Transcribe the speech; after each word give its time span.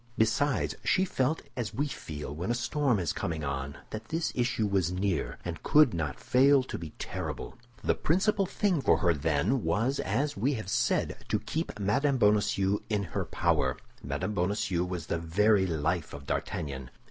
Besides, 0.17 0.73
she 0.83 1.05
felt 1.05 1.43
as 1.55 1.75
we 1.75 1.85
feel 1.87 2.33
when 2.33 2.49
a 2.49 2.55
storm 2.55 2.97
is 2.97 3.13
coming 3.13 3.43
on—that 3.43 4.05
this 4.09 4.31
issue 4.33 4.65
was 4.65 4.91
near, 4.91 5.37
and 5.45 5.61
could 5.61 5.93
not 5.93 6.19
fail 6.19 6.63
to 6.63 6.79
be 6.79 6.89
terrible. 6.97 7.55
The 7.83 7.93
principal 7.93 8.47
thing 8.47 8.81
for 8.81 8.97
her, 8.97 9.13
then, 9.13 9.63
was, 9.63 9.99
as 9.99 10.35
we 10.35 10.55
have 10.55 10.69
said, 10.69 11.17
to 11.29 11.37
keep 11.39 11.77
Mme. 11.79 12.15
Bonacieux 12.17 12.79
in 12.89 13.03
her 13.13 13.25
power. 13.25 13.77
Mme. 14.01 14.29
Bonacieux 14.31 14.85
was 14.85 15.05
the 15.05 15.19
very 15.19 15.67
life 15.67 16.13
of 16.15 16.25
D'Artagnan. 16.25 16.89